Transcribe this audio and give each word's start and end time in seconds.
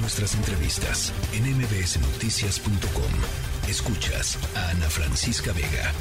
Nuestras 0.00 0.36
entrevistas 0.36 1.12
en 1.34 1.42
mbsnoticias.com. 1.56 3.68
Escuchas 3.68 4.38
a 4.56 4.70
Ana 4.70 4.88
Francisca 4.88 5.52
Vega. 5.52 5.92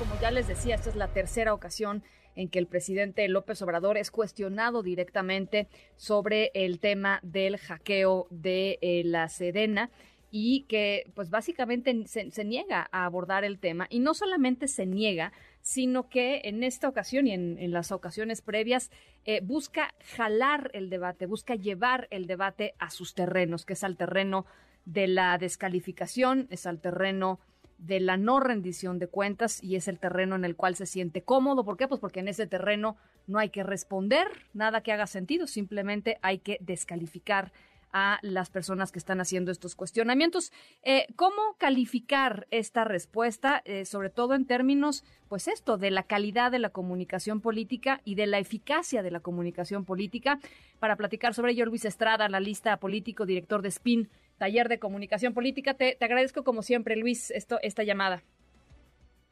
Como 0.00 0.20
ya 0.20 0.32
les 0.32 0.48
decía, 0.48 0.74
esta 0.74 0.90
es 0.90 0.96
la 0.96 1.06
tercera 1.08 1.54
ocasión 1.54 2.02
en 2.34 2.48
que 2.48 2.58
el 2.58 2.66
presidente 2.66 3.28
López 3.28 3.62
Obrador 3.62 3.98
es 3.98 4.10
cuestionado 4.10 4.82
directamente 4.82 5.68
sobre 5.94 6.50
el 6.54 6.80
tema 6.80 7.20
del 7.22 7.58
hackeo 7.58 8.26
de 8.30 8.80
eh, 8.82 9.02
la 9.04 9.28
Sedena 9.28 9.90
y 10.30 10.62
que 10.62 11.10
pues 11.14 11.30
básicamente 11.30 12.06
se, 12.06 12.44
niega 12.44 12.88
a 12.92 13.04
abordar 13.04 13.44
el 13.44 13.58
tema 13.58 13.86
y 13.90 13.98
no 13.98 14.14
solamente 14.14 14.68
se 14.68 14.86
niega, 14.86 15.32
sino 15.60 16.08
que 16.08 16.42
en 16.44 16.62
esta 16.62 16.88
ocasión 16.88 17.26
y 17.26 17.32
en, 17.32 17.72
las 17.72 17.92
ocasiones 17.92 18.40
previas 18.40 18.90
eh, 19.24 19.40
busca 19.42 19.94
jalar 20.16 20.70
el 20.72 20.88
debate, 20.88 21.26
busca 21.26 21.54
llevar 21.54 22.06
el 22.10 22.26
debate 22.26 22.74
a 22.78 22.90
sus 22.90 23.14
terrenos, 23.14 23.64
que 23.66 23.72
es 23.72 23.84
al 23.84 23.96
terreno 23.96 24.46
de 24.84 25.08
la 25.08 25.36
descalificación, 25.36 26.46
es 26.50 26.66
al 26.66 26.80
terreno 26.80 27.40
de 27.78 27.98
la 27.98 28.16
no 28.16 28.40
rendición 28.40 28.98
de 28.98 29.08
cuentas 29.08 29.62
y 29.62 29.76
es 29.76 29.88
el 29.88 29.98
terreno 29.98 30.36
en 30.36 30.44
el 30.44 30.54
cual 30.54 30.76
se 30.76 30.86
siente 30.86 31.22
cómodo. 31.22 31.64
¿Por 31.64 31.76
qué? 31.76 31.88
Pues 31.88 32.00
porque 32.00 32.20
en 32.20 32.28
ese 32.28 32.46
terreno 32.46 32.96
no 33.26 33.38
hay 33.38 33.48
que 33.48 33.62
responder 33.62 34.26
nada 34.52 34.82
que 34.82 34.92
haga 34.92 35.06
sentido, 35.06 35.46
simplemente 35.46 36.18
hay 36.22 36.38
que 36.38 36.58
descalificar 36.60 37.52
a 37.92 38.18
las 38.22 38.50
personas 38.50 38.92
que 38.92 38.98
están 38.98 39.20
haciendo 39.20 39.50
estos 39.50 39.74
cuestionamientos. 39.74 40.52
Eh, 40.82 41.06
¿Cómo 41.16 41.56
calificar 41.58 42.46
esta 42.50 42.84
respuesta, 42.84 43.62
eh, 43.64 43.84
sobre 43.84 44.10
todo 44.10 44.34
en 44.34 44.46
términos, 44.46 45.04
pues 45.28 45.48
esto, 45.48 45.76
de 45.76 45.90
la 45.90 46.02
calidad 46.02 46.50
de 46.50 46.58
la 46.58 46.70
comunicación 46.70 47.40
política 47.40 48.00
y 48.04 48.14
de 48.14 48.26
la 48.26 48.38
eficacia 48.38 49.02
de 49.02 49.10
la 49.10 49.20
comunicación 49.20 49.84
política? 49.84 50.38
Para 50.78 50.96
platicar 50.96 51.34
sobre 51.34 51.52
ello, 51.52 51.66
Luis 51.66 51.84
Estrada, 51.84 52.28
la 52.28 52.40
lista 52.40 52.76
político, 52.78 53.26
director 53.26 53.62
de 53.62 53.70
SPIN, 53.70 54.08
taller 54.38 54.68
de 54.68 54.78
comunicación 54.78 55.34
política. 55.34 55.74
Te, 55.74 55.96
agradezco 56.00 56.44
como 56.44 56.62
siempre, 56.62 56.96
Luis, 56.96 57.30
esto, 57.30 57.58
esta 57.62 57.82
llamada. 57.82 58.22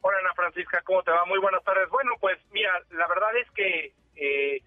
Hola 0.01 0.17
Ana 0.19 0.33
Francisca, 0.33 0.81
¿cómo 0.85 1.03
te 1.03 1.11
va? 1.11 1.25
Muy 1.25 1.39
buenas 1.39 1.63
tardes. 1.63 1.89
Bueno, 1.89 2.11
pues 2.21 2.37
mira, 2.51 2.71
la 2.91 3.07
verdad 3.07 3.35
es 3.35 3.51
que 3.51 3.93
eh, 4.15 4.61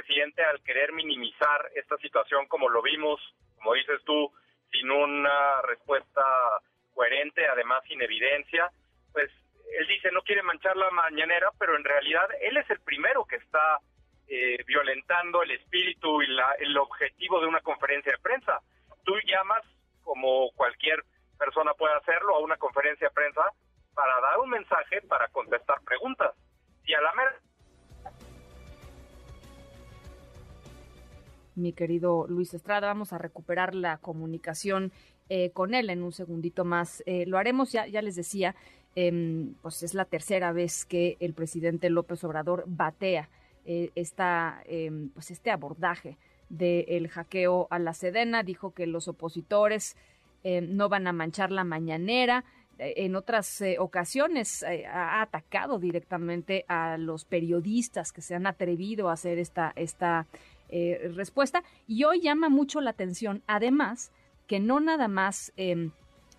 presidente 0.00 0.42
al 0.42 0.62
querer 0.62 0.92
minimizar 0.92 1.70
esta 1.74 1.96
situación 1.98 2.46
como 2.48 2.68
lo 2.68 2.82
vimos, 2.82 3.20
como 3.56 3.74
dices 3.74 4.00
tú, 4.04 4.32
sin 4.72 4.90
una 4.90 5.62
respuesta 5.62 6.22
coherente, 6.94 7.46
además 7.46 7.82
sin 7.86 8.00
evidencia, 8.00 8.70
pues 9.12 9.30
él 9.78 9.86
dice 9.86 10.10
no 10.10 10.22
quiere 10.22 10.42
manchar 10.42 10.76
la 10.76 10.90
mañanera, 10.90 11.50
pero 11.58 11.76
en 11.76 11.84
realidad 11.84 12.28
él 12.40 12.56
es 12.56 12.68
el 12.70 12.80
primero 12.80 13.24
que 13.26 13.36
está 13.36 13.78
eh, 14.28 14.58
violentando 14.66 15.42
el 15.42 15.50
espíritu 15.52 16.22
y 16.22 16.28
la, 16.28 16.52
el 16.58 16.76
objetivo 16.78 17.40
de 17.40 17.46
una 17.46 17.60
conferencia 17.60 18.12
de 18.12 18.18
prensa. 18.18 18.60
Tú 19.04 19.14
llamas, 19.26 19.62
como 20.02 20.50
cualquier 20.52 21.04
persona 21.38 21.74
puede 21.74 21.94
hacerlo, 21.94 22.36
a 22.36 22.40
una 22.40 22.56
conferencia 22.56 23.08
de 23.08 23.14
prensa 23.14 23.42
mi 31.60 31.72
querido 31.72 32.26
Luis 32.28 32.54
Estrada. 32.54 32.88
Vamos 32.88 33.12
a 33.12 33.18
recuperar 33.18 33.74
la 33.74 33.98
comunicación 33.98 34.92
eh, 35.32 35.50
con 35.50 35.74
él 35.74 35.90
en 35.90 36.02
un 36.02 36.10
segundito 36.10 36.64
más. 36.64 37.04
Eh, 37.06 37.24
lo 37.24 37.38
haremos, 37.38 37.70
ya, 37.70 37.86
ya 37.86 38.02
les 38.02 38.16
decía, 38.16 38.56
em, 38.96 39.54
pues 39.62 39.84
es 39.84 39.94
la 39.94 40.04
tercera 40.04 40.50
vez 40.50 40.84
que 40.84 41.16
el 41.20 41.34
presidente 41.34 41.88
López 41.88 42.24
Obrador 42.24 42.64
batea 42.66 43.28
eh, 43.64 43.90
esta, 43.94 44.60
em, 44.66 45.10
pues 45.10 45.30
este 45.30 45.52
abordaje 45.52 46.16
del 46.48 47.06
hackeo 47.08 47.68
a 47.70 47.78
la 47.78 47.94
Sedena. 47.94 48.42
Dijo 48.42 48.72
que 48.72 48.88
los 48.88 49.06
opositores 49.06 49.96
no 50.42 50.88
van 50.88 51.06
a 51.06 51.12
manchar 51.12 51.52
la 51.52 51.64
mañanera 51.64 52.46
en 52.78 53.14
otras 53.14 53.62
ocasiones 53.78 54.64
ha 54.64 55.20
atacado 55.20 55.78
directamente 55.78 56.64
a 56.66 56.96
los 56.96 57.26
periodistas 57.26 58.10
que 58.10 58.22
se 58.22 58.34
han 58.34 58.46
atrevido 58.46 59.10
a 59.10 59.12
hacer 59.12 59.38
esta, 59.38 59.70
esta 59.76 60.26
eh, 60.70 61.10
respuesta. 61.14 61.62
Y 61.86 62.04
hoy 62.04 62.20
llama 62.20 62.48
mucho 62.48 62.80
la 62.80 62.90
atención, 62.90 63.42
además, 63.46 64.12
que 64.46 64.60
no 64.60 64.80
nada 64.80 65.08
más, 65.08 65.52
em, 65.56 65.92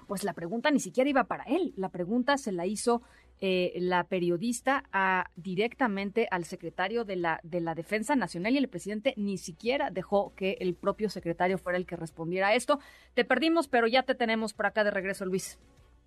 pues 0.08 0.24
la 0.24 0.34
pregunta 0.34 0.72
ni 0.72 0.80
siquiera 0.80 1.10
iba 1.10 1.24
para 1.26 1.44
él, 1.46 1.74
la 1.78 1.90
pregunta 1.90 2.38
se 2.38 2.52
la 2.52 2.66
hizo 2.66 3.02
eh, 3.44 3.74
la 3.78 4.04
periodista 4.04 4.84
a, 4.94 5.26
directamente 5.36 6.28
al 6.30 6.46
secretario 6.46 7.06
de 7.06 7.16
la, 7.16 7.40
de 7.42 7.60
la 7.60 7.74
Defensa 7.74 8.16
Nacional 8.16 8.54
y 8.54 8.60
el 8.60 8.68
presidente 8.68 9.16
ni 9.18 9.40
siquiera 9.40 9.90
dejó 9.90 10.36
que 10.36 10.58
el 10.60 10.76
propio 10.76 11.10
secretario 11.10 11.58
fuera 11.58 11.80
el 11.80 11.88
que 11.88 11.96
respondiera 11.96 12.50
a 12.50 12.54
esto. 12.54 12.78
Te 13.16 13.26
perdimos, 13.26 13.68
pero 13.68 13.88
ya 13.88 14.04
te 14.04 14.14
tenemos 14.14 14.54
por 14.54 14.68
acá 14.68 14.84
de 14.84 14.92
regreso, 14.92 15.26
Luis. 15.26 15.58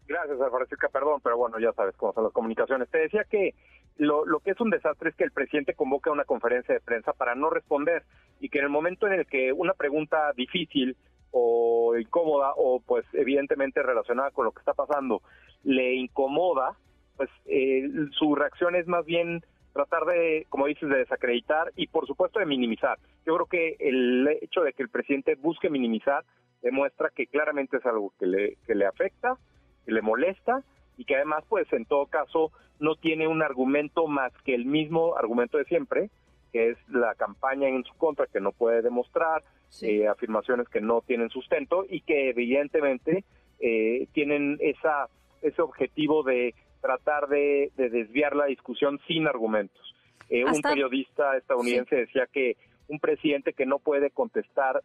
Gracias, 0.06 0.38
Francisca, 0.38 0.88
perdón, 0.90 1.20
pero 1.24 1.36
bueno, 1.36 1.58
ya 1.58 1.72
sabes 1.72 1.96
cómo 1.96 2.12
son 2.12 2.22
las 2.22 2.32
comunicaciones. 2.32 2.88
Te 2.88 2.98
decía 2.98 3.24
que 3.24 3.54
lo, 3.96 4.24
lo 4.24 4.40
que 4.40 4.50
es 4.52 4.60
un 4.60 4.70
desastre 4.70 5.10
es 5.10 5.16
que 5.16 5.24
el 5.24 5.30
presidente 5.30 5.74
convoca 5.74 6.10
una 6.10 6.24
conferencia 6.24 6.74
de 6.74 6.80
prensa 6.80 7.12
para 7.12 7.34
no 7.34 7.50
responder 7.50 8.04
y 8.40 8.48
que 8.48 8.58
en 8.58 8.64
el 8.64 8.70
momento 8.70 9.06
en 9.06 9.14
el 9.14 9.26
que 9.26 9.52
una 9.52 9.74
pregunta 9.74 10.32
difícil 10.36 10.96
o 11.30 11.96
incómoda 11.96 12.52
o 12.56 12.80
pues 12.80 13.04
evidentemente 13.12 13.82
relacionada 13.82 14.30
con 14.30 14.44
lo 14.44 14.52
que 14.52 14.60
está 14.60 14.74
pasando 14.74 15.22
le 15.64 15.94
incomoda, 15.94 16.76
pues 17.16 17.30
eh, 17.46 17.88
su 18.12 18.34
reacción 18.34 18.76
es 18.76 18.86
más 18.86 19.04
bien 19.04 19.42
tratar 19.72 20.04
de, 20.04 20.46
como 20.48 20.66
dices, 20.66 20.88
de 20.88 20.98
desacreditar 20.98 21.72
y 21.74 21.88
por 21.88 22.06
supuesto 22.06 22.38
de 22.38 22.46
minimizar. 22.46 22.98
Yo 23.26 23.34
creo 23.34 23.46
que 23.46 23.76
el 23.80 24.28
hecho 24.40 24.62
de 24.62 24.72
que 24.72 24.82
el 24.82 24.88
presidente 24.88 25.34
busque 25.34 25.70
minimizar 25.70 26.24
demuestra 26.62 27.10
que 27.10 27.26
claramente 27.26 27.78
es 27.78 27.86
algo 27.86 28.12
que 28.18 28.26
le, 28.26 28.56
que 28.66 28.74
le 28.74 28.86
afecta, 28.86 29.36
que 29.84 29.92
le 29.92 30.02
molesta 30.02 30.62
y 30.96 31.04
que 31.04 31.16
además 31.16 31.44
pues 31.48 31.70
en 31.72 31.84
todo 31.84 32.06
caso 32.06 32.52
no 32.80 32.96
tiene 32.96 33.28
un 33.28 33.42
argumento 33.42 34.06
más 34.06 34.32
que 34.44 34.54
el 34.54 34.64
mismo 34.64 35.16
argumento 35.16 35.58
de 35.58 35.64
siempre, 35.64 36.10
que 36.52 36.70
es 36.70 36.78
la 36.88 37.14
campaña 37.14 37.68
en 37.68 37.84
su 37.84 37.94
contra 37.94 38.26
que 38.26 38.40
no 38.40 38.52
puede 38.52 38.82
demostrar, 38.82 39.42
eh, 39.82 40.06
afirmaciones 40.06 40.68
que 40.68 40.80
no 40.80 41.00
tienen 41.00 41.30
sustento 41.30 41.84
y 41.88 42.00
que 42.02 42.30
evidentemente 42.30 43.24
eh, 43.58 44.06
tienen 44.12 44.58
esa 44.60 45.08
ese 45.42 45.60
objetivo 45.60 46.22
de 46.22 46.54
tratar 46.80 47.28
de, 47.28 47.70
desviar 47.76 48.34
la 48.34 48.46
discusión 48.46 48.98
sin 49.06 49.26
argumentos. 49.26 49.94
Eh, 50.28 50.44
un 50.44 50.60
periodista 50.62 51.36
estadounidense 51.36 51.96
decía 51.96 52.26
que 52.32 52.56
un 52.88 52.98
presidente 52.98 53.52
que 53.52 53.66
no 53.66 53.78
puede 53.78 54.10
contestar 54.10 54.82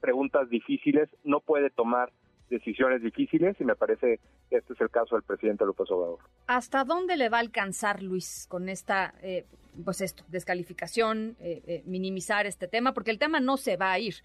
preguntas 0.00 0.48
difíciles 0.50 1.08
no 1.24 1.40
puede 1.40 1.70
tomar 1.70 2.10
decisiones 2.52 3.02
difíciles 3.02 3.56
y 3.58 3.64
me 3.64 3.74
parece 3.74 4.20
que 4.48 4.58
este 4.58 4.74
es 4.74 4.80
el 4.80 4.90
caso 4.90 5.16
del 5.16 5.24
presidente 5.24 5.64
López 5.64 5.90
Obrador. 5.90 6.18
¿Hasta 6.46 6.84
dónde 6.84 7.16
le 7.16 7.28
va 7.28 7.38
a 7.38 7.40
alcanzar 7.40 8.02
Luis 8.02 8.46
con 8.48 8.68
esta, 8.68 9.14
eh, 9.22 9.46
pues 9.84 10.00
esto, 10.00 10.22
descalificación, 10.28 11.36
eh, 11.40 11.62
eh, 11.66 11.82
minimizar 11.86 12.46
este 12.46 12.68
tema? 12.68 12.92
Porque 12.92 13.10
el 13.10 13.18
tema 13.18 13.40
no 13.40 13.56
se 13.56 13.76
va 13.76 13.92
a 13.92 13.98
ir. 13.98 14.16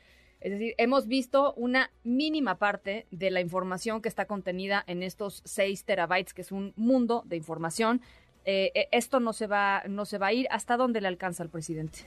Es 0.42 0.52
decir, 0.52 0.76
hemos 0.78 1.08
visto 1.08 1.54
una 1.54 1.90
mínima 2.04 2.60
parte 2.60 3.08
de 3.10 3.32
la 3.32 3.42
información 3.42 4.02
que 4.02 4.10
está 4.10 4.26
contenida 4.26 4.84
en 4.86 5.02
estos 5.02 5.42
6 5.46 5.86
terabytes, 5.86 6.34
que 6.34 6.42
es 6.42 6.52
un 6.52 6.74
mundo 6.76 7.24
de 7.26 7.38
información. 7.38 8.02
esto 8.46 9.20
no 9.20 9.34
se 9.34 9.48
va, 9.48 9.84
no 9.90 10.06
se 10.06 10.20
va 10.20 10.28
a 10.28 10.34
ir. 10.34 10.48
¿Hasta 10.52 10.78
dónde 10.78 11.02
le 11.02 11.08
alcanza 11.08 11.44
al 11.44 11.50
presidente? 11.50 12.06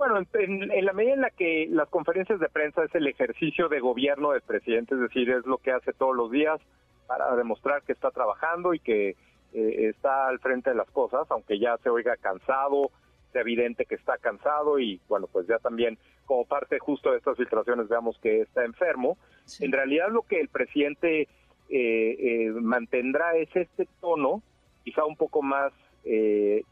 Bueno, 0.00 0.26
en, 0.32 0.86
la 0.86 0.94
medida 0.94 1.12
en 1.12 1.20
la 1.20 1.28
que 1.28 1.66
las 1.68 1.86
conferencias 1.90 2.40
de 2.40 2.48
prensa 2.48 2.82
es 2.84 2.94
el 2.94 3.06
ejercicio 3.06 3.68
de 3.68 3.80
gobierno 3.80 4.30
del 4.30 4.40
presidente, 4.40 4.94
es 4.94 5.00
decir, 5.02 5.28
es 5.28 5.44
lo 5.44 5.58
que 5.58 5.72
hace 5.72 5.92
todos 5.92 6.16
los 6.16 6.30
días 6.30 6.58
para 7.06 7.36
demostrar 7.36 7.82
que 7.82 7.92
está 7.92 8.10
trabajando 8.10 8.72
y 8.72 8.78
que 8.78 9.10
eh, 9.10 9.90
está 9.90 10.28
al 10.28 10.38
frente 10.38 10.70
de 10.70 10.76
las 10.76 10.90
cosas, 10.90 11.26
aunque 11.30 11.58
ya 11.58 11.76
se 11.82 11.90
oiga 11.90 12.16
cansado, 12.16 12.90
sea 13.30 13.42
evidente 13.42 13.84
que 13.84 13.96
está 13.96 14.16
cansado 14.16 14.78
y 14.78 14.98
bueno, 15.06 15.26
pues 15.30 15.46
ya 15.46 15.58
también 15.58 15.98
como 16.24 16.46
parte 16.46 16.78
justo 16.78 17.10
de 17.10 17.18
estas 17.18 17.36
filtraciones 17.36 17.86
veamos 17.86 18.18
que 18.22 18.40
está 18.40 18.64
enfermo. 18.64 19.18
En 19.58 19.70
realidad 19.70 20.08
lo 20.08 20.22
que 20.22 20.40
el 20.40 20.48
presidente 20.48 21.28
eh, 21.28 21.28
eh, 21.68 22.50
mantendrá 22.58 23.36
es 23.36 23.54
este 23.54 23.86
tono, 24.00 24.42
quizá 24.82 25.04
un 25.04 25.16
poco 25.16 25.42
más 25.42 25.74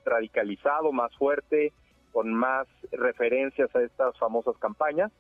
radicalizado, 0.06 0.90
más 0.92 1.14
fuerte, 1.18 1.74
con 2.12 2.32
más 2.32 2.66
referencias 2.92 3.74
a 3.74 3.82
estas 3.82 4.18
famosas 4.18 4.56
campañas, 4.58 5.12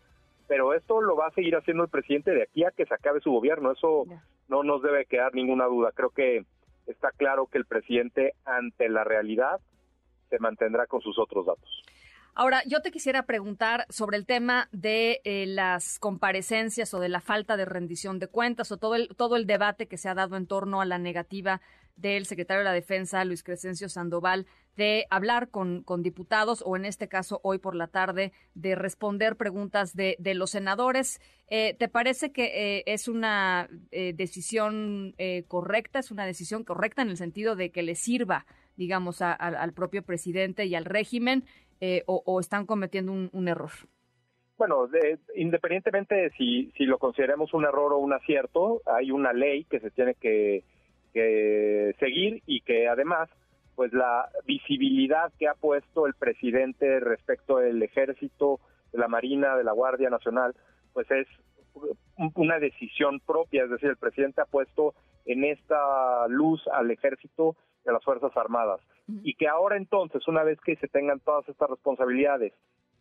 pero 0.46 0.74
esto 0.74 1.00
lo 1.00 1.16
va 1.16 1.26
a 1.26 1.32
seguir 1.32 1.56
haciendo 1.56 1.84
el 1.84 1.90
presidente 1.90 2.32
de 2.32 2.42
aquí 2.42 2.64
a 2.64 2.70
que 2.70 2.86
se 2.86 2.94
acabe 2.94 3.20
su 3.20 3.30
gobierno, 3.30 3.72
eso 3.72 4.04
no 4.48 4.62
nos 4.62 4.82
debe 4.82 5.04
quedar 5.04 5.34
ninguna 5.34 5.66
duda, 5.66 5.92
creo 5.94 6.10
que 6.10 6.44
está 6.86 7.10
claro 7.12 7.46
que 7.46 7.58
el 7.58 7.66
presidente 7.66 8.34
ante 8.44 8.88
la 8.88 9.04
realidad 9.04 9.60
se 10.30 10.38
mantendrá 10.38 10.86
con 10.86 11.00
sus 11.00 11.18
otros 11.18 11.46
datos. 11.46 11.84
Ahora, 12.40 12.62
yo 12.66 12.82
te 12.82 12.92
quisiera 12.92 13.24
preguntar 13.24 13.84
sobre 13.88 14.16
el 14.16 14.24
tema 14.24 14.68
de 14.70 15.20
eh, 15.24 15.44
las 15.44 15.98
comparecencias 15.98 16.94
o 16.94 17.00
de 17.00 17.08
la 17.08 17.20
falta 17.20 17.56
de 17.56 17.64
rendición 17.64 18.20
de 18.20 18.28
cuentas 18.28 18.70
o 18.70 18.76
todo 18.76 18.94
el, 18.94 19.08
todo 19.16 19.34
el 19.34 19.44
debate 19.44 19.88
que 19.88 19.96
se 19.96 20.08
ha 20.08 20.14
dado 20.14 20.36
en 20.36 20.46
torno 20.46 20.80
a 20.80 20.84
la 20.84 20.98
negativa 20.98 21.60
del 21.96 22.26
secretario 22.26 22.60
de 22.60 22.66
la 22.66 22.72
Defensa, 22.72 23.24
Luis 23.24 23.42
Crescencio 23.42 23.88
Sandoval, 23.88 24.46
de 24.76 25.06
hablar 25.10 25.50
con, 25.50 25.82
con 25.82 26.04
diputados 26.04 26.62
o 26.64 26.76
en 26.76 26.84
este 26.84 27.08
caso 27.08 27.40
hoy 27.42 27.58
por 27.58 27.74
la 27.74 27.88
tarde 27.88 28.32
de 28.54 28.76
responder 28.76 29.34
preguntas 29.34 29.96
de, 29.96 30.14
de 30.20 30.34
los 30.34 30.50
senadores. 30.50 31.20
Eh, 31.48 31.74
¿Te 31.76 31.88
parece 31.88 32.30
que 32.30 32.76
eh, 32.78 32.84
es 32.86 33.08
una 33.08 33.68
eh, 33.90 34.12
decisión 34.14 35.16
correcta? 35.48 35.98
¿Es 35.98 36.12
una 36.12 36.24
decisión 36.24 36.62
correcta 36.62 37.02
en 37.02 37.08
el 37.08 37.16
sentido 37.16 37.56
de 37.56 37.72
que 37.72 37.82
le 37.82 37.96
sirva, 37.96 38.46
digamos, 38.76 39.22
al 39.22 39.72
propio 39.72 40.04
presidente 40.04 40.66
y 40.66 40.76
al 40.76 40.84
régimen 40.84 41.44
o, 42.06 42.40
están 42.40 42.66
cometiendo 42.66 43.12
un, 43.12 43.48
error? 43.48 43.70
Bueno, 44.56 44.88
independientemente 45.36 46.14
de 46.14 46.30
si, 46.30 46.72
si 46.76 46.84
lo 46.84 46.98
consideramos 46.98 47.54
un 47.54 47.64
error 47.64 47.92
o 47.92 47.98
un 47.98 48.12
acierto, 48.12 48.82
hay 48.86 49.10
una 49.10 49.32
ley 49.32 49.64
que 49.64 49.80
se 49.80 49.90
tiene 49.90 50.14
que, 50.14 50.64
que 51.12 51.94
seguir 51.98 52.42
y 52.46 52.60
que 52.62 52.88
además 52.88 53.28
pues 53.78 53.92
la 53.92 54.28
visibilidad 54.44 55.32
que 55.38 55.46
ha 55.46 55.54
puesto 55.54 56.08
el 56.08 56.14
presidente 56.14 56.98
respecto 56.98 57.58
del 57.58 57.80
ejército, 57.80 58.58
de 58.92 58.98
la 58.98 59.06
Marina, 59.06 59.56
de 59.56 59.62
la 59.62 59.70
Guardia 59.70 60.10
Nacional, 60.10 60.56
pues 60.92 61.08
es 61.12 61.28
una 62.34 62.58
decisión 62.58 63.20
propia, 63.20 63.62
es 63.62 63.70
decir, 63.70 63.90
el 63.90 63.96
presidente 63.96 64.40
ha 64.40 64.46
puesto 64.46 64.94
en 65.26 65.44
esta 65.44 66.26
luz 66.26 66.60
al 66.72 66.90
ejército 66.90 67.54
y 67.86 67.88
a 67.88 67.92
las 67.92 68.02
Fuerzas 68.02 68.36
Armadas. 68.36 68.80
Y 69.22 69.34
que 69.34 69.48
ahora 69.48 69.76
entonces, 69.76 70.26
una 70.28 70.42
vez 70.42 70.60
que 70.60 70.76
se 70.76 70.88
tengan 70.88 71.20
todas 71.20 71.48
estas 71.48 71.70
responsabilidades, 71.70 72.52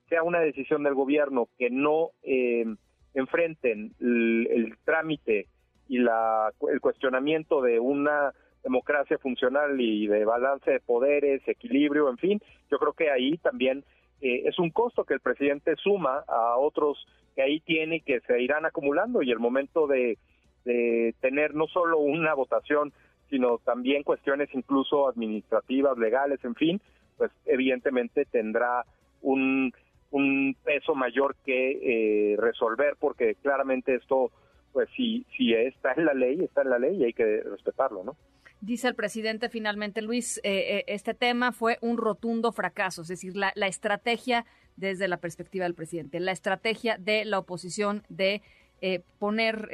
sea 0.10 0.24
una 0.24 0.40
decisión 0.40 0.84
del 0.84 0.94
gobierno 0.94 1.50
que 1.58 1.70
no 1.70 2.12
eh, 2.24 2.66
enfrenten 3.14 3.94
el, 4.00 4.78
trámite 4.86 5.48
y 5.90 5.98
la, 5.98 6.52
el 6.72 6.80
cuestionamiento 6.80 7.62
de 7.62 7.80
una 7.80 8.34
democracia 8.64 9.18
funcional 9.18 9.80
y 9.80 10.08
de 10.08 10.26
balance 10.26 10.72
de 10.72 10.80
poderes, 10.80 11.42
equilibrio, 11.48 12.10
en 12.10 12.18
fin, 12.18 12.42
yo 12.70 12.78
creo 12.78 12.94
que 12.94 13.10
ahí 13.10 13.38
también 13.38 13.84
eh, 14.22 14.44
es 14.46 14.60
un 14.60 14.72
costo 14.72 15.04
que 15.04 15.14
el 15.14 15.20
presidente 15.20 15.76
suma 15.78 16.24
a 16.28 16.58
otros 16.58 17.06
que 17.36 17.44
ahí 17.44 17.60
tiene 17.60 18.02
que 18.02 18.20
se 18.22 18.42
irán 18.42 18.66
acumulando 18.66 19.22
y 19.22 19.32
el 19.32 19.40
momento 19.40 19.88
de, 19.88 20.18
de 20.66 21.14
tener 21.22 21.54
no 21.54 21.68
solo 21.68 22.00
una 22.00 22.34
votación, 22.34 22.92
sino 23.30 23.60
también 23.60 24.04
cuestiones 24.04 24.50
incluso 24.54 25.08
administrativas, 25.08 25.98
legales, 25.98 26.44
en 26.44 26.56
fin, 26.56 26.82
pues 27.18 27.32
evidentemente 27.46 28.26
tendrá 28.26 28.86
un, 29.22 29.74
un 30.12 30.56
peso 30.64 30.96
mayor 30.96 31.36
que 31.46 32.34
eh, 32.34 32.38
resolver 32.38 32.96
porque 33.00 33.36
claramente 33.36 33.96
esto 33.96 34.32
pues 34.74 34.90
si 34.96 35.26
si 35.36 35.54
está 35.54 35.94
en 35.94 36.06
la 36.06 36.14
ley 36.14 36.44
está 36.44 36.62
en 36.62 36.70
la 36.70 36.80
ley 36.80 36.98
y 36.98 37.06
hay 37.06 37.14
que 37.14 37.42
respetarlo 37.42 38.04
no 38.04 38.16
Dice 38.60 38.88
el 38.88 38.96
presidente 38.96 39.50
finalmente, 39.50 40.02
Luis, 40.02 40.40
eh, 40.40 40.80
eh, 40.80 40.84
este 40.88 41.14
tema 41.14 41.52
fue 41.52 41.78
un 41.82 41.98
rotundo 41.98 42.52
fracaso, 42.52 43.04
es 43.04 43.08
decir, 43.08 43.36
la, 43.36 43.52
estrategia 43.68 44.46
desde 44.76 45.08
la 45.08 45.18
perspectiva 45.18 45.66
del 45.66 45.76
presidente, 45.76 46.20
la 46.20 46.32
estrategia 46.32 46.98
de 46.98 47.24
la 47.24 47.38
oposición 47.38 48.04
de 48.10 48.42
eh, 48.82 49.02
poner 49.20 49.70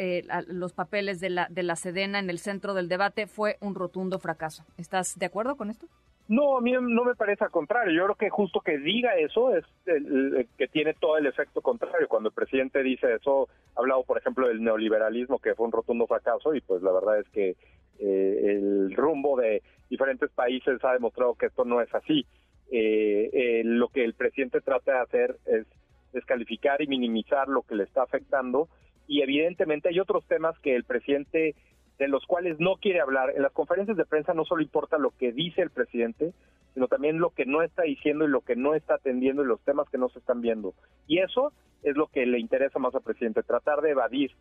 los 0.48 0.74
papeles 0.74 1.20
de 1.20 1.30
la, 1.30 1.48
de 1.50 1.64
la 1.64 1.76
Sedena 1.76 2.20
en 2.20 2.30
el 2.30 2.40
centro 2.40 2.74
del 2.74 2.90
debate 2.90 3.28
fue 3.28 3.58
un 3.62 3.76
rotundo 3.76 4.20
fracaso. 4.20 4.64
¿Estás 4.78 5.18
de 5.18 5.26
acuerdo 5.26 5.56
con 5.56 5.70
esto? 5.70 5.88
No, 6.30 6.58
a 6.58 6.62
mí 6.62 6.72
no 6.72 7.04
me 7.04 7.16
parece 7.16 7.44
al 7.44 7.52
contrario. 7.52 7.94
Yo 7.94 8.06
creo 8.06 8.16
que 8.16 8.30
justo 8.30 8.62
que 8.62 8.78
diga 8.78 9.16
eso 9.18 9.56
es 9.56 9.66
el, 9.86 10.48
que 10.58 10.68
tiene 10.68 10.94
todo 10.94 11.18
el 11.18 11.28
efecto 11.28 11.62
contrario. 11.62 12.08
Cuando 12.08 12.30
el 12.30 12.36
presidente 12.36 12.82
dice 12.82 13.14
eso, 13.16 13.50
ha 13.76 13.80
hablado, 13.80 14.04
por 14.04 14.18
ejemplo, 14.18 14.48
del 14.48 14.64
neoliberalismo, 14.64 15.40
que 15.40 15.54
fue 15.54 15.66
un 15.66 15.74
rotundo 15.74 16.08
fracaso, 16.08 16.56
y 16.56 16.62
pues 16.62 16.82
la 16.82 16.94
verdad 16.94 17.20
es 17.20 17.28
que 17.30 17.58
eh, 18.00 18.58
el 18.58 18.96
rumbo 18.96 19.38
de 19.38 19.62
diferentes 19.90 20.32
países 20.32 20.84
ha 20.84 20.94
demostrado 20.94 21.36
que 21.36 21.48
esto 21.48 21.66
no 21.66 21.82
es 21.82 21.94
así. 21.94 22.26
Eh, 22.72 23.30
eh, 23.34 23.62
lo 23.66 23.90
que 23.90 24.06
el 24.06 24.14
presidente 24.14 24.62
trata 24.62 24.94
de 24.94 25.00
hacer 25.00 25.38
es 25.46 25.68
descalificar 26.14 26.82
y 26.82 26.88
minimizar 26.88 27.50
lo 27.50 27.64
que 27.64 27.76
le 27.76 27.84
está 27.84 28.04
afectando, 28.04 28.70
y 29.08 29.22
evidentemente 29.22 29.90
hay 29.90 30.00
otros 30.00 30.26
temas 30.26 30.58
que 30.60 30.76
el 30.76 30.84
presidente 30.84 31.56
de 31.98 32.08
los 32.08 32.26
cuales 32.26 32.60
no 32.60 32.78
quiere 32.78 33.02
hablar. 33.02 33.32
En 33.36 33.42
las 33.42 33.52
conferencias 33.52 33.98
de 33.98 34.06
prensa 34.06 34.34
no 34.34 34.46
solo 34.46 34.62
importa 34.62 34.98
lo 34.98 35.12
que 35.12 35.32
dice 35.32 35.62
el 35.62 35.70
presidente, 35.70 36.34
sino 36.74 36.88
también 36.88 37.20
lo 37.20 37.30
que 37.30 37.46
no 37.46 37.62
está 37.62 37.84
diciendo 37.84 38.26
y 38.26 38.30
lo 38.30 38.42
que 38.42 38.56
no 38.56 38.74
está 38.74 38.96
atendiendo 38.96 39.44
y 39.44 39.48
los 39.48 39.62
temas 39.62 39.88
que 39.90 39.98
no 39.98 40.10
se 40.10 40.20
están 40.20 40.42
viendo. 40.42 40.74
Y 41.08 41.20
eso 41.20 41.54
es 41.84 41.96
lo 41.96 42.08
que 42.08 42.26
le 42.26 42.40
interesa 42.40 42.80
más 42.80 42.96
al 42.96 43.04
presidente, 43.04 43.44
tratar 43.44 43.82
de 43.82 43.92
evadir 43.92 44.32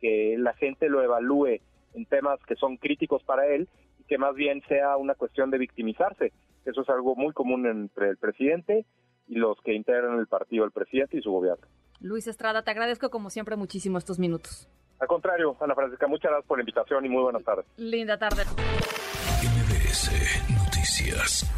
que 0.00 0.36
la 0.38 0.54
gente 0.54 0.88
lo 0.88 1.02
evalúe 1.02 1.60
en 1.94 2.06
temas 2.06 2.40
que 2.46 2.56
son 2.56 2.76
críticos 2.76 3.22
para 3.24 3.46
él 3.46 3.68
y 4.00 4.04
que 4.04 4.18
más 4.18 4.34
bien 4.34 4.62
sea 4.68 4.96
una 4.96 5.14
cuestión 5.14 5.50
de 5.50 5.58
victimizarse. 5.58 6.32
Eso 6.64 6.82
es 6.82 6.88
algo 6.88 7.14
muy 7.16 7.32
común 7.32 7.66
entre 7.66 8.08
el 8.08 8.16
presidente 8.16 8.86
y 9.28 9.34
los 9.36 9.60
que 9.62 9.74
integran 9.74 10.18
el 10.18 10.26
partido, 10.26 10.64
el 10.64 10.72
presidente 10.72 11.18
y 11.18 11.22
su 11.22 11.30
gobierno. 11.30 11.66
Luis 12.02 12.26
Estrada, 12.26 12.62
te 12.62 12.70
agradezco 12.70 13.10
como 13.10 13.30
siempre 13.30 13.56
muchísimo 13.56 13.96
estos 13.96 14.18
minutos. 14.18 14.68
Al 14.98 15.08
contrario, 15.08 15.56
Ana 15.60 15.74
Francisca, 15.74 16.06
muchas 16.06 16.30
gracias 16.30 16.46
por 16.46 16.58
la 16.58 16.62
invitación 16.62 17.04
y 17.04 17.08
muy 17.08 17.22
buenas 17.22 17.44
tardes. 17.44 17.64
Linda 17.76 18.18
tarde. 18.18 18.42
MBS 19.42 20.10
Noticias. 20.50 21.50